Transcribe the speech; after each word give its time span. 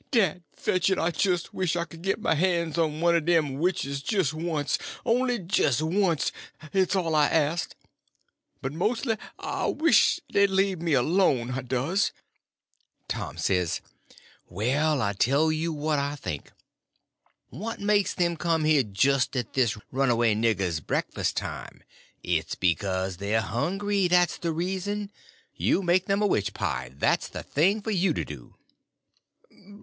Dad 0.09 0.41
fetch 0.55 0.89
it, 0.89 0.97
I 0.97 1.11
jis' 1.11 1.53
wisht 1.53 1.77
I 1.77 1.85
could 1.85 2.01
git 2.01 2.19
my 2.19 2.33
han's 2.33 2.75
on 2.79 3.01
one 3.01 3.13
er 3.13 3.19
dem 3.19 3.59
witches 3.59 4.01
jis' 4.11 4.33
wunst—on'y 4.33 5.37
jis' 5.45 5.79
wunst—it's 5.79 6.95
all 6.95 7.13
I'd 7.13 7.31
ast. 7.31 7.75
But 8.63 8.73
mos'ly 8.73 9.17
I 9.37 9.67
wisht 9.67 10.21
dey'd 10.27 10.49
lemme 10.49 10.87
'lone, 10.93 11.51
I 11.51 11.61
does." 11.61 12.11
Tom 13.07 13.37
says: 13.37 13.79
"Well, 14.49 15.03
I 15.03 15.13
tell 15.13 15.51
you 15.51 15.71
what 15.71 15.99
I 15.99 16.15
think. 16.15 16.51
What 17.49 17.79
makes 17.79 18.15
them 18.15 18.37
come 18.37 18.63
here 18.65 18.81
just 18.81 19.35
at 19.37 19.53
this 19.53 19.77
runaway 19.91 20.33
nigger's 20.33 20.79
breakfast 20.79 21.37
time? 21.37 21.83
It's 22.23 22.55
because 22.55 23.17
they're 23.17 23.39
hungry; 23.41 24.07
that's 24.07 24.37
the 24.39 24.51
reason. 24.51 25.11
You 25.53 25.83
make 25.83 26.07
them 26.07 26.23
a 26.23 26.25
witch 26.25 26.55
pie; 26.55 26.89
that's 26.95 27.27
the 27.27 27.43
thing 27.43 27.83
for 27.83 27.91
you 27.91 28.13
to 28.15 28.25
do." 28.25 28.55